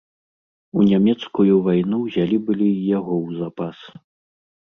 У 0.77 0.85
нямецкую 0.91 1.57
вайну 1.67 1.99
ўзялі 2.07 2.37
былі 2.49 2.67
й 2.71 2.81
яго 2.97 3.13
ў 3.27 3.45
запас. 3.45 3.77